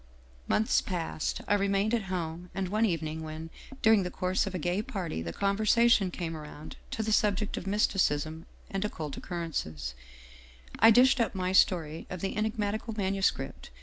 "Months 0.47 0.81
passed. 0.81 1.41
I 1.47 1.53
remained 1.53 1.93
at 1.93 2.05
home, 2.09 2.49
and 2.55 2.69
one 2.69 2.87
evening 2.87 3.21
when, 3.21 3.51
during 3.83 4.01
the 4.01 4.09
course 4.09 4.47
of 4.47 4.55
a 4.55 4.57
gay 4.57 4.81
party, 4.81 5.21
the 5.21 5.31
conversation 5.31 6.09
came 6.09 6.35
around 6.35 6.75
to 6.89 7.03
the 7.03 7.11
subject 7.11 7.55
of 7.55 7.67
mysticism 7.67 8.47
and 8.71 8.83
occult 8.83 9.15
occur 9.15 9.45
rences, 9.47 9.93
I 10.79 10.89
dished 10.89 11.19
up 11.19 11.35
my 11.35 11.51
story 11.51 12.07
of 12.09 12.21
the 12.21 12.35
enigmatical 12.35 12.95
manuscript. 12.97 13.69